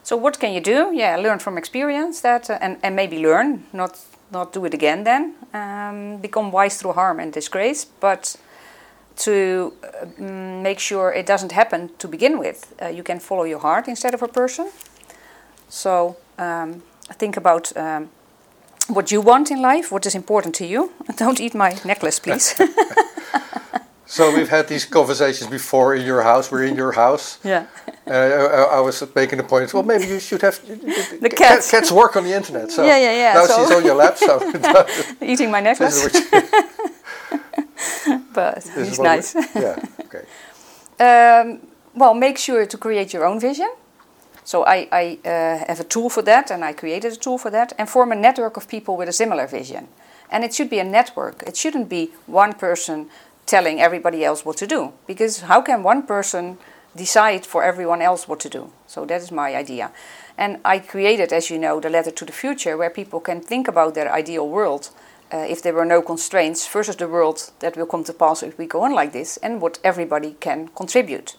So 0.02 0.16
what 0.16 0.38
can 0.40 0.52
you 0.52 0.60
do? 0.60 0.90
Yeah, 0.94 1.16
learn 1.16 1.38
from 1.38 1.58
experience 1.58 2.20
that, 2.22 2.50
uh, 2.50 2.58
and 2.60 2.76
and 2.82 2.96
maybe 2.96 3.18
learn, 3.18 3.64
not 3.72 3.98
not 4.30 4.52
do 4.52 4.64
it 4.64 4.75
again. 4.75 5.04
Then 5.04 5.34
um, 5.52 6.20
become 6.20 6.50
wise 6.50 6.78
through 6.78 6.94
harm 6.94 7.20
and 7.20 7.32
disgrace, 7.32 7.87
but 8.00 8.37
to 9.16 9.72
uh, 9.82 10.22
make 10.62 10.78
sure 10.78 11.12
it 11.12 11.26
doesn't 11.26 11.52
happen 11.52 11.90
to 11.98 12.08
begin 12.08 12.38
with, 12.38 12.75
uh, 12.80 12.87
you 12.87 13.02
can 13.02 13.20
follow 13.20 13.44
your 13.44 13.58
heart 13.58 13.88
instead 13.88 14.14
of 14.14 14.22
a 14.22 14.28
person. 14.28 14.70
So 15.68 16.16
um, 16.38 16.83
think 17.18 17.37
about 17.37 17.73
um, 17.76 18.09
what 18.88 19.11
you 19.11 19.21
want 19.21 19.50
in 19.50 19.61
life, 19.62 19.90
what 19.92 20.07
is 20.07 20.14
important 20.14 20.54
to 20.57 20.64
you. 20.64 20.90
Don't 21.16 21.40
eat 21.40 21.54
my 21.54 21.76
necklace, 21.85 22.18
please. 22.21 22.54
So 24.11 24.35
we've 24.35 24.49
had 24.49 24.68
these 24.68 24.87
conversations 24.87 25.50
before 25.50 25.95
in 25.95 26.02
your 26.07 26.23
house. 26.23 26.50
We're 26.50 26.64
in 26.64 26.76
your 26.76 26.92
house. 26.92 27.38
yeah. 27.45 27.66
Uh, 28.07 28.12
I, 28.12 28.76
I 28.78 28.80
was 28.80 29.02
making 29.14 29.37
the 29.37 29.45
point. 29.45 29.75
Well, 29.75 29.83
maybe 29.83 30.07
you 30.07 30.18
should 30.18 30.40
have 30.40 30.59
The 31.21 31.28
cats. 31.28 31.71
Cats 31.71 31.92
work 31.92 32.16
on 32.16 32.25
the 32.25 32.33
internet. 32.35 32.71
So 32.71 32.85
Yeah, 32.87 32.97
yeah, 32.99 33.12
yeah, 33.12 33.35
Now 33.35 33.45
so- 33.47 33.57
she's 33.59 33.71
on 33.76 33.85
your 33.85 33.97
lap. 33.97 34.16
So 34.16 34.40
Eating 35.21 35.50
my 35.50 35.61
necklace, 35.61 35.97
is 35.97 36.02
what 36.04 36.14
you- 36.14 36.25
but 38.33 38.54
this 38.64 38.88
he's 38.88 38.99
what 38.99 39.04
we- 39.04 39.09
nice. 39.16 39.35
yeah. 39.54 39.76
Okay. 40.07 40.25
Um, 41.00 41.61
well, 41.95 42.14
make 42.14 42.38
sure 42.38 42.64
to 42.66 42.78
create 42.78 43.12
your 43.12 43.25
own 43.26 43.38
vision. 43.40 43.68
So 44.49 44.64
I, 44.64 44.88
I 44.90 45.19
uh, 45.26 45.67
have 45.69 45.78
a 45.78 45.85
tool 45.85 46.09
for 46.09 46.23
that, 46.23 46.50
and 46.50 46.64
I 46.64 46.73
created 46.73 47.12
a 47.12 47.17
tool 47.17 47.37
for 47.37 47.50
that, 47.50 47.75
and 47.76 47.87
form 47.87 48.12
a 48.12 48.14
network 48.14 48.57
of 48.57 48.67
people 48.67 48.97
with 48.97 49.07
a 49.07 49.12
similar 49.12 49.47
vision. 49.47 49.88
And 50.31 50.43
it 50.43 50.55
should 50.55 50.71
be 50.71 50.78
a 50.78 50.85
network. 50.85 51.43
It 51.43 51.55
shouldn't 51.55 51.90
be 51.90 52.12
one 52.26 52.55
person 52.55 53.11
telling 53.45 53.78
everybody 53.78 54.25
else 54.25 54.47
what 54.47 54.57
to 54.57 54.67
do, 54.67 54.95
because 55.07 55.43
how 55.43 55.61
can 55.61 55.83
one 55.83 56.02
person 56.02 56.57
decide 56.97 57.45
for 57.45 57.62
everyone 57.62 58.00
else 58.00 58.26
what 58.26 58.40
to 58.40 58.49
do? 58.49 58.73
So 58.87 59.05
that 59.05 59.21
is 59.21 59.31
my 59.31 59.55
idea. 59.55 59.90
And 60.38 60.61
I 60.64 60.78
created, 60.78 61.31
as 61.31 61.50
you 61.50 61.59
know, 61.59 61.78
the 61.78 61.90
letter 61.90 62.11
to 62.11 62.25
the 62.25 62.33
future, 62.33 62.78
where 62.78 62.88
people 62.88 63.21
can 63.21 63.43
think 63.43 63.69
about 63.69 63.95
their 63.95 64.11
ideal 64.11 64.49
world 64.49 64.88
uh, 65.31 65.45
if 65.47 65.61
there 65.61 65.75
were 65.75 65.85
no 65.85 66.00
constraints 66.00 66.67
versus 66.67 66.97
the 66.97 67.07
world 67.07 67.52
that 67.59 67.76
will 67.76 67.85
come 67.85 68.05
to 68.05 68.14
pass 68.14 68.43
if 68.43 68.57
we 68.57 68.64
go 68.64 68.83
on 68.83 68.95
like 68.95 69.12
this, 69.12 69.37
and 69.43 69.61
what 69.61 69.78
everybody 69.85 70.37
can 70.40 70.69
contribute. 70.69 71.37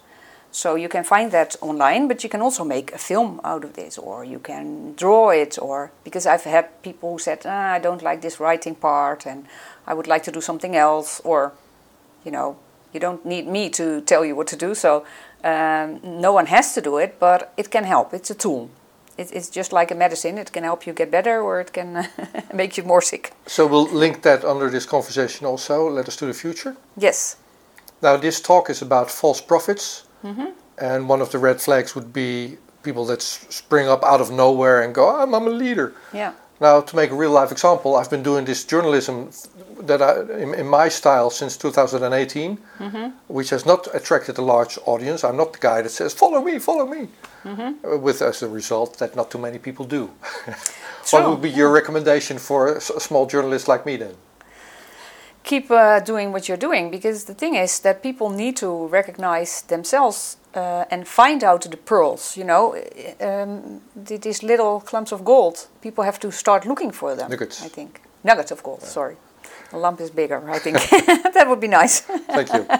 So 0.51 0.75
you 0.75 0.89
can 0.89 1.03
find 1.03 1.32
that 1.32 1.56
online, 1.62 2.08
but 2.08 2.24
you 2.24 2.29
can 2.29 2.41
also 2.41 2.63
make 2.63 2.91
a 2.91 2.98
film 2.98 3.39
out 3.44 3.63
of 3.63 3.74
this, 3.74 3.98
or 3.98 4.24
you 4.24 4.39
can 4.39 4.96
draw 4.96 5.29
it, 5.29 5.60
or 5.62 5.91
because 6.03 6.25
I've 6.25 6.44
had 6.44 6.82
people 6.82 7.12
who 7.12 7.20
said, 7.20 7.41
ah, 7.46 7.74
I 7.74 7.79
don't 7.79 8.01
like 8.01 8.22
this 8.22 8.39
writing 8.39 8.75
part, 8.75 9.27
and 9.27 9.46
I 9.86 9.94
would 9.94 10.08
like 10.08 10.24
to 10.24 10.32
do 10.32 10.41
something 10.41 10.75
else, 10.75 11.22
or 11.24 11.53
you 12.25 12.32
know, 12.32 12.58
you 12.94 13.00
don't 13.00 13.25
need 13.25 13.48
me 13.48 13.70
to 13.70 14.01
tell 14.01 14.25
you 14.25 14.36
what 14.36 14.48
to 14.48 14.56
do. 14.56 14.74
So 14.74 15.06
um, 15.44 16.00
no 16.03 16.34
one 16.34 16.48
has 16.48 16.74
to 16.74 16.82
do 16.82 16.98
it, 16.98 17.20
but 17.20 17.53
it 17.56 17.70
can 17.70 17.84
help. 17.84 18.13
It's 18.13 18.32
a 18.32 18.36
tool. 18.36 18.70
It, 19.18 19.32
it's 19.32 19.50
just 19.50 19.72
like 19.72 19.91
a 19.91 19.96
medicine. 19.96 20.38
It 20.38 20.51
can 20.51 20.63
help 20.63 20.88
you 20.88 20.94
get 20.94 21.12
better, 21.12 21.41
or 21.41 21.60
it 21.60 21.74
can 21.74 22.08
make 22.53 22.77
you 22.77 22.84
more 22.84 23.01
sick. 23.01 23.34
So 23.46 23.68
we'll 23.68 23.88
link 23.91 24.22
that 24.24 24.44
under 24.44 24.70
this 24.70 24.86
conversation 24.86 25.46
also. 25.46 25.89
Letter 25.89 26.12
to 26.12 26.25
the 26.25 26.34
future. 26.34 26.75
Yes. 26.98 27.38
Now 28.01 28.18
this 28.18 28.41
talk 28.41 28.70
is 28.70 28.82
about 28.82 29.12
false 29.12 29.41
prophets, 29.41 30.06
Mm-hmm. 30.23 30.49
and 30.77 31.09
one 31.09 31.21
of 31.21 31.29
the 31.31 31.38
red 31.39 31.59
flags 31.61 31.95
would 31.95 32.11
be 32.13 32.57
people 32.83 33.05
that 33.05 33.19
s- 33.19 33.45
spring 33.49 33.88
up 33.89 34.03
out 34.03 34.21
of 34.21 34.29
nowhere 34.31 34.81
and 34.83 34.93
go, 34.95 35.05
"I'm, 35.21 35.33
I'm 35.33 35.47
a 35.47 35.49
leader." 35.65 35.93
Yeah. 36.13 36.31
Now, 36.61 36.81
to 36.81 36.95
make 36.95 37.11
a 37.11 37.15
real 37.15 37.31
life 37.31 37.51
example, 37.53 37.95
I've 37.95 38.09
been 38.09 38.23
doing 38.23 38.45
this 38.45 38.65
journalism 38.65 39.29
that 39.88 40.01
I, 40.01 40.11
in, 40.43 40.53
in 40.53 40.67
my 40.67 40.89
style 40.89 41.29
since 41.29 41.55
2018, 41.57 42.57
Mm-hmm. 42.79 43.09
which 43.27 43.49
has 43.51 43.65
not 43.65 43.88
attracted 43.93 44.38
a 44.38 44.41
large 44.41 44.77
audience. 44.85 45.23
I'm 45.23 45.38
not 45.38 45.53
the 45.53 45.59
guy 45.59 45.81
that 45.81 45.91
says, 45.91 46.13
"Follow 46.13 46.41
me, 46.43 46.59
follow 46.59 46.85
me," 46.85 47.07
Mm-hmm. 47.45 47.85
uh, 47.85 47.97
with 47.97 48.21
as 48.21 48.43
a 48.43 48.47
result 48.47 48.97
that 48.97 49.15
not 49.15 49.29
too 49.31 49.39
many 49.41 49.57
people 49.57 49.85
do. 49.85 50.09
what 51.11 51.29
would 51.29 51.41
be 51.41 51.49
your 51.49 51.71
recommendation 51.71 52.38
for 52.39 52.67
a, 52.73 52.75
s- 52.75 52.89
a 52.89 52.99
small 52.99 53.25
journalist 53.25 53.67
like 53.67 53.85
me 53.85 53.97
then? 53.97 54.15
Keep 55.43 55.72
uh, 55.72 56.00
doing 56.00 56.31
what 56.31 56.48
you're 56.48 56.58
doing 56.58 56.91
because 56.91 57.25
the 57.25 57.34
thing 57.34 57.55
is 57.55 57.79
that 57.79 58.01
people 58.03 58.29
need 58.29 58.55
to 58.58 58.88
recognize 58.88 59.62
themselves 59.67 60.38
uh, 60.55 60.86
and 60.91 61.08
find 61.08 61.43
out 61.43 61.62
the 61.72 61.77
pearls 61.77 62.38
you 62.38 62.43
know? 62.43 62.75
Um, 63.22 63.81
these 63.96 64.43
little 64.43 64.79
clumps 64.81 65.12
of 65.12 65.24
gold 65.24 65.67
people 65.81 66.03
have 66.03 66.19
to 66.19 66.31
start 66.31 66.65
looking 66.65 66.91
for 66.91 67.15
them 67.15 67.29
Nuggets. 67.29 67.62
i 67.63 67.69
think. 67.69 68.01
Nuggets 68.24 68.51
of 68.51 68.62
gold 68.63 68.81
sorry. 68.84 69.15
A 69.72 69.77
lump 69.77 70.01
is 70.01 70.10
bigger 70.12 70.50
i 70.50 70.60
think. 70.60 70.77
That 71.34 71.46
would 71.48 71.60
be 71.60 71.67
nice. 71.67 72.01
Thank 72.01 72.53
you. 72.53 72.65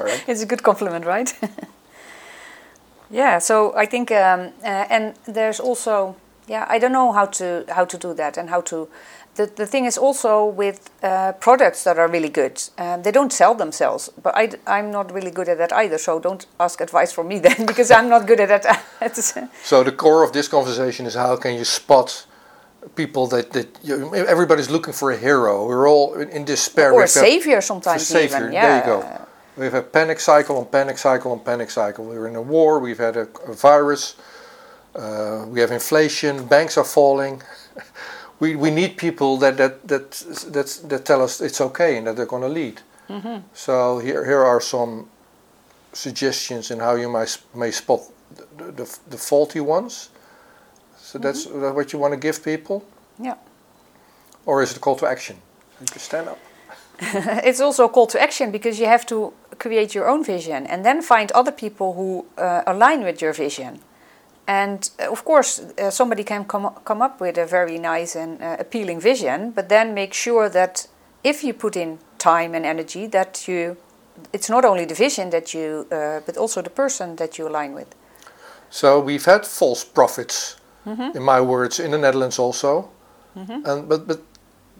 Right. 0.00 0.24
it's 0.28 0.40
a 0.42 0.46
good 0.46 0.62
compliment 0.62 1.04
right? 1.04 1.34
Yeah 3.10 3.38
so 3.40 3.72
i 3.76 3.86
think 3.86 4.10
um, 4.10 4.40
uh, 4.64 4.86
and 4.88 5.14
there's 5.26 5.60
also 5.60 6.14
yeah 6.48 6.64
i 6.74 6.78
don't 6.78 6.92
know 6.92 7.12
how 7.12 7.26
to 7.26 7.64
how 7.68 7.84
to 7.84 7.98
do 7.98 8.14
that 8.14 8.38
and 8.38 8.48
how 8.50 8.60
to 8.62 8.88
the, 9.36 9.46
the 9.46 9.66
thing 9.66 9.84
is 9.84 9.96
also 9.96 10.44
with 10.44 10.90
uh, 11.02 11.32
products 11.32 11.84
that 11.84 11.98
are 11.98 12.08
really 12.08 12.28
good 12.28 12.62
um, 12.78 13.02
they 13.02 13.12
don't 13.12 13.32
sell 13.32 13.54
themselves 13.54 14.10
but 14.22 14.36
I, 14.36 14.50
i'm 14.66 14.90
not 14.90 15.12
really 15.12 15.30
good 15.30 15.48
at 15.48 15.58
that 15.58 15.72
either 15.72 15.98
so 15.98 16.18
don't 16.20 16.46
ask 16.58 16.80
advice 16.80 17.12
from 17.12 17.28
me 17.28 17.38
then 17.48 17.66
because 17.66 17.90
i'm 17.90 18.08
not 18.08 18.26
good 18.26 18.40
at 18.40 18.62
that 18.62 18.86
So 19.64 19.82
the 19.82 19.92
core 19.92 20.22
of 20.24 20.32
this 20.32 20.48
conversation 20.48 21.06
is 21.06 21.14
how 21.14 21.36
can 21.36 21.54
you 21.54 21.64
spot 21.64 22.26
people 22.94 23.26
that, 23.28 23.52
that 23.52 23.78
you, 23.82 24.14
everybody's 24.14 24.70
looking 24.70 24.92
for 24.92 25.10
a 25.10 25.16
hero. 25.16 25.66
We're 25.66 25.88
all 25.88 26.14
in, 26.14 26.44
despair. 26.44 26.92
or 26.92 27.04
a 27.04 27.08
savior 27.08 27.60
sometimes 27.60 28.06
savior, 28.06 28.36
even 28.36 28.50
there 28.50 28.52
yeah 28.52 28.78
you 28.78 28.86
go. 28.86 29.26
We've 29.56 29.72
had 29.72 29.92
panic 29.92 30.20
cycle 30.20 30.58
and 30.58 30.70
panic 30.70 30.96
cycle 30.96 31.32
and 31.32 31.44
panic 31.44 31.70
cycle. 31.70 32.04
We're 32.06 32.28
in 32.28 32.36
a 32.36 32.42
war. 32.42 32.78
We've 32.78 32.98
had 32.98 33.16
a, 33.16 33.28
a 33.46 33.52
virus. 33.52 34.16
Uh, 34.94 35.44
we 35.48 35.60
have 35.60 35.70
inflation. 35.70 36.46
Banks 36.46 36.78
are 36.78 36.84
falling. 36.84 37.42
we, 38.40 38.56
we 38.56 38.70
need 38.70 38.96
people 38.96 39.36
that 39.38 39.56
that 39.56 39.86
that 39.88 40.10
that 40.52 40.80
that 40.88 41.04
tell 41.04 41.22
us 41.22 41.40
it's 41.40 41.60
okay 41.60 41.96
and 41.96 42.06
that 42.06 42.16
they're 42.16 42.26
going 42.26 42.42
to 42.42 42.48
lead. 42.48 42.80
Mm-hmm. 43.08 43.38
So 43.54 43.98
here 43.98 44.24
here 44.24 44.44
are 44.44 44.60
some 44.60 45.08
suggestions 45.92 46.70
in 46.70 46.80
how 46.80 46.94
you 46.96 47.08
might 47.08 47.38
may 47.54 47.70
spot 47.70 48.00
the, 48.56 48.72
the, 48.72 48.98
the 49.10 49.16
faulty 49.16 49.60
ones. 49.60 50.10
So 50.98 51.18
that's 51.18 51.44
that 51.44 51.74
what 51.74 51.92
you 51.92 51.98
want 51.98 52.14
to 52.14 52.20
give 52.20 52.42
people, 52.42 52.84
yeah 53.18 53.36
or 54.46 54.62
is 54.62 54.70
it 54.72 54.76
a 54.76 54.80
call 54.80 54.96
to 54.96 55.06
action? 55.06 55.36
You 55.80 55.86
stand 55.98 56.28
up. 56.28 56.38
it's 57.48 57.60
also 57.60 57.84
a 57.84 57.88
call 57.88 58.06
to 58.08 58.20
action 58.20 58.50
because 58.50 58.78
you 58.78 58.86
have 58.86 59.06
to 59.06 59.32
create 59.58 59.94
your 59.94 60.08
own 60.08 60.24
vision 60.24 60.66
and 60.66 60.84
then 60.84 61.02
find 61.02 61.32
other 61.32 61.52
people 61.52 61.94
who 61.94 62.26
uh, 62.36 62.62
align 62.66 63.02
with 63.02 63.22
your 63.22 63.32
vision. 63.32 63.80
And 64.46 64.90
uh, 64.98 65.10
of 65.12 65.24
course, 65.24 65.60
uh, 65.78 65.90
somebody 65.90 66.24
can 66.24 66.44
come, 66.44 66.70
come 66.84 67.02
up 67.02 67.20
with 67.20 67.38
a 67.38 67.46
very 67.46 67.78
nice 67.78 68.16
and 68.16 68.42
uh, 68.42 68.56
appealing 68.58 69.00
vision, 69.00 69.52
but 69.52 69.68
then 69.68 69.94
make 69.94 70.12
sure 70.14 70.48
that 70.48 70.88
if 71.22 71.44
you 71.44 71.54
put 71.54 71.76
in 71.76 71.98
time 72.18 72.54
and 72.54 72.64
energy, 72.66 73.06
that 73.08 73.46
you, 73.46 73.76
it's 74.32 74.48
not 74.50 74.64
only 74.64 74.84
the 74.86 74.94
vision 74.94 75.30
that 75.30 75.54
you, 75.54 75.86
uh, 75.92 76.20
but 76.26 76.36
also 76.36 76.62
the 76.62 76.70
person 76.70 77.16
that 77.16 77.38
you 77.38 77.46
align 77.48 77.74
with. 77.74 77.94
So 78.70 79.00
we've 79.00 79.24
had 79.24 79.46
false 79.46 79.84
prophets, 79.84 80.56
in 81.14 81.22
my 81.22 81.40
words, 81.40 81.78
in 81.78 81.90
the 81.90 81.98
Netherlands 81.98 82.38
also, 82.38 82.88
and 83.34 83.88
but 83.88 84.06
but 84.06 84.20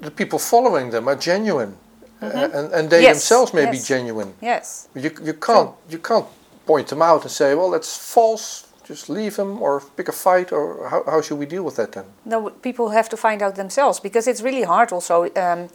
the 0.00 0.10
people 0.10 0.38
following 0.38 0.90
them 0.90 1.08
are 1.08 1.16
genuine, 1.16 1.76
uh, 2.22 2.26
and 2.26 2.72
and 2.72 2.90
they 2.90 3.02
Yes, 3.02 3.16
themselves 3.16 3.52
may 3.52 3.66
be 3.66 3.76
yes. 3.76 3.88
genuine. 3.88 4.32
Yes. 4.40 4.88
You 4.94 5.10
you 5.22 5.34
can't 5.34 5.70
you 5.88 5.98
can't 5.98 6.26
point 6.66 6.88
them 6.88 7.02
out 7.02 7.22
and 7.22 7.30
say, 7.30 7.54
well, 7.54 7.70
that's 7.70 7.96
false. 7.96 8.66
Just 8.90 9.08
leave 9.08 9.36
them 9.36 9.62
or 9.62 9.80
pick 9.96 10.08
a 10.08 10.12
fight, 10.12 10.52
or 10.52 10.88
how 10.88 11.00
how 11.12 11.22
should 11.22 11.38
we 11.38 11.46
deal 11.46 11.62
with 11.62 11.76
that 11.76 11.92
then? 11.92 12.04
No, 12.24 12.50
people 12.50 12.88
have 12.88 13.08
to 13.08 13.16
find 13.16 13.40
out 13.42 13.54
themselves 13.54 14.00
because 14.00 14.30
it's 14.30 14.42
really 14.42 14.64
hard. 14.64 14.92
Also, 14.92 15.14
um, 15.36 15.68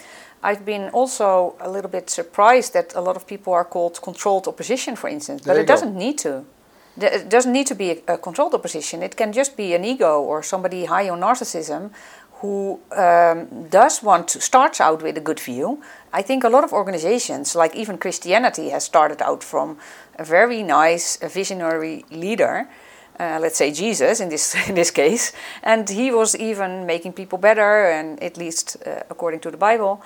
I've 0.44 0.66
been 0.66 0.90
also 0.94 1.56
a 1.60 1.70
little 1.70 1.90
bit 1.90 2.10
surprised 2.10 2.74
that 2.74 2.96
a 2.96 3.00
lot 3.00 3.16
of 3.16 3.26
people 3.26 3.54
are 3.54 3.64
called 3.64 4.02
controlled 4.02 4.48
opposition, 4.48 4.96
for 4.98 5.10
instance, 5.10 5.42
but 5.48 5.56
it 5.56 5.66
go. 5.66 5.74
doesn't 5.74 5.96
need 5.96 6.18
to. 6.18 6.44
It 6.98 7.30
doesn't 7.30 7.54
need 7.54 7.68
to 7.68 7.76
be 7.76 7.90
a, 7.92 8.14
a 8.16 8.18
controlled 8.18 8.54
opposition. 8.54 9.04
It 9.04 9.16
can 9.16 9.32
just 9.34 9.56
be 9.56 9.76
an 9.76 9.84
ego 9.86 10.22
or 10.22 10.44
somebody 10.44 10.86
high 10.86 11.10
on 11.10 11.20
narcissism 11.20 11.92
who 12.42 12.80
um, 12.92 13.70
does 13.70 14.04
want 14.04 14.28
to 14.28 14.40
starts 14.42 14.82
out 14.82 15.02
with 15.02 15.18
a 15.18 15.22
good 15.22 15.40
view. 15.40 15.82
I 16.12 16.22
think 16.22 16.44
a 16.44 16.50
lot 16.50 16.64
of 16.64 16.74
organizations, 16.74 17.56
like 17.56 17.76
even 17.76 17.98
Christianity, 17.98 18.70
has 18.72 18.84
started 18.84 19.22
out 19.22 19.44
from 19.44 19.78
a 20.20 20.24
very 20.24 20.64
nice, 20.64 21.18
a 21.22 21.30
visionary 21.30 22.04
leader 22.12 22.68
uh, 23.20 23.40
let's 23.42 23.58
say 23.58 23.72
Jesus 23.72 24.20
in 24.20 24.30
this 24.30 24.56
in 24.70 24.76
this 24.76 24.92
case, 24.92 25.34
and 25.64 25.90
he 25.90 26.12
was 26.12 26.36
even 26.36 26.86
making 26.86 27.14
people 27.14 27.38
better, 27.38 27.90
and 27.92 28.22
at 28.22 28.38
least 28.38 28.78
uh, 28.86 29.04
according 29.10 29.40
to 29.42 29.52
the 29.52 29.58
Bible. 29.58 30.02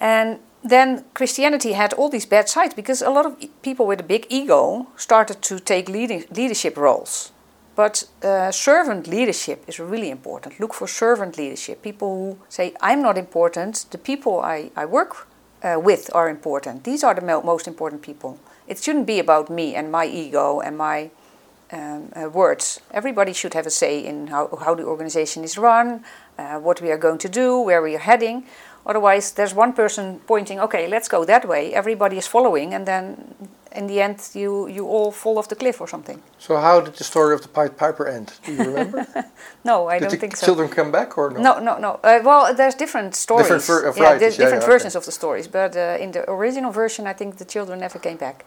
And 0.00 0.40
then 0.64 1.04
Christianity 1.14 1.72
had 1.72 1.92
all 1.92 2.08
these 2.08 2.26
bad 2.26 2.48
sides 2.48 2.74
because 2.74 3.02
a 3.02 3.10
lot 3.10 3.26
of 3.26 3.36
people 3.62 3.86
with 3.86 4.00
a 4.00 4.04
big 4.04 4.26
ego 4.28 4.86
started 4.96 5.42
to 5.42 5.58
take 5.58 5.88
leading, 5.88 6.24
leadership 6.30 6.76
roles. 6.76 7.32
But 7.74 8.04
uh, 8.22 8.50
servant 8.50 9.06
leadership 9.06 9.64
is 9.66 9.80
really 9.80 10.10
important. 10.10 10.60
Look 10.60 10.74
for 10.74 10.86
servant 10.86 11.38
leadership. 11.38 11.82
People 11.82 12.08
who 12.08 12.38
say, 12.48 12.74
I'm 12.80 13.00
not 13.00 13.16
important, 13.16 13.86
the 13.90 13.98
people 13.98 14.40
I, 14.40 14.70
I 14.76 14.84
work 14.84 15.26
uh, 15.62 15.80
with 15.82 16.10
are 16.14 16.28
important. 16.28 16.84
These 16.84 17.02
are 17.02 17.14
the 17.14 17.22
mo- 17.22 17.42
most 17.42 17.66
important 17.66 18.02
people. 18.02 18.38
It 18.66 18.78
shouldn't 18.78 19.06
be 19.06 19.18
about 19.18 19.48
me 19.50 19.74
and 19.74 19.90
my 19.90 20.06
ego 20.06 20.60
and 20.60 20.76
my 20.76 21.10
um, 21.72 22.10
uh, 22.14 22.28
words. 22.28 22.80
Everybody 22.90 23.32
should 23.32 23.54
have 23.54 23.66
a 23.66 23.70
say 23.70 24.04
in 24.04 24.28
how, 24.28 24.48
how 24.64 24.74
the 24.74 24.84
organization 24.84 25.44
is 25.44 25.58
run, 25.58 26.04
uh, 26.38 26.58
what 26.58 26.80
we 26.80 26.90
are 26.90 26.98
going 26.98 27.18
to 27.18 27.28
do, 27.28 27.60
where 27.60 27.82
we 27.82 27.94
are 27.94 28.04
heading. 28.10 28.44
Otherwise, 28.84 29.32
there's 29.32 29.54
one 29.54 29.72
person 29.72 30.20
pointing, 30.26 30.58
okay, 30.60 30.88
let's 30.88 31.08
go 31.08 31.24
that 31.24 31.46
way. 31.46 31.72
Everybody 31.72 32.18
is 32.18 32.26
following, 32.26 32.74
and 32.74 32.84
then 32.84 33.34
in 33.74 33.86
the 33.86 34.00
end, 34.00 34.28
you, 34.34 34.66
you 34.66 34.86
all 34.86 35.12
fall 35.12 35.38
off 35.38 35.48
the 35.48 35.54
cliff 35.54 35.80
or 35.80 35.86
something. 35.88 36.20
So, 36.38 36.56
how 36.56 36.80
did 36.80 36.94
the 36.94 37.04
story 37.04 37.32
of 37.34 37.42
the 37.42 37.48
Pied 37.48 37.76
Piper 37.76 38.08
end? 38.08 38.32
Do 38.44 38.52
you 38.52 38.64
remember? 38.64 39.06
no, 39.64 39.88
I 39.88 39.98
did 39.98 40.08
don't 40.08 40.20
think 40.20 40.36
so. 40.36 40.40
the 40.40 40.46
so. 40.46 40.46
children 40.46 40.68
come 40.68 40.90
back 40.90 41.16
or 41.16 41.30
no? 41.30 41.40
No, 41.40 41.58
no, 41.60 41.78
no. 41.78 42.00
Uh, 42.02 42.20
well, 42.24 42.52
there's 42.54 42.74
different 42.74 43.14
stories. 43.14 43.46
Different 43.46 43.64
ver- 43.64 43.86
yeah, 43.86 43.92
varieties, 43.92 44.38
yeah, 44.38 44.44
different 44.44 44.62
yeah, 44.62 44.66
okay. 44.66 44.72
versions 44.72 44.96
of 44.96 45.04
the 45.04 45.12
stories. 45.12 45.46
But 45.46 45.76
uh, 45.76 45.96
in 46.00 46.10
the 46.10 46.28
original 46.28 46.72
version, 46.72 47.06
I 47.06 47.12
think 47.12 47.36
the 47.36 47.44
children 47.44 47.78
never 47.78 47.98
came 47.98 48.16
back. 48.16 48.44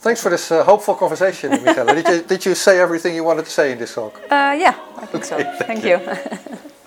Thanks 0.00 0.22
for 0.22 0.30
this 0.30 0.50
uh, 0.52 0.62
hopeful 0.64 0.94
conversation, 0.94 1.50
Michaela. 1.64 1.94
did, 1.94 2.06
you, 2.08 2.22
did 2.22 2.46
you 2.46 2.54
say 2.54 2.78
everything 2.78 3.14
you 3.16 3.24
wanted 3.24 3.44
to 3.46 3.50
say 3.50 3.72
in 3.72 3.78
this 3.78 3.94
talk? 3.94 4.20
Uh, 4.30 4.56
yeah, 4.58 4.78
I 4.96 5.06
think 5.06 5.24
so. 5.24 5.36
thank 5.38 5.82
Thank 5.82 5.84
you. 5.84 5.98
you. 5.98 6.58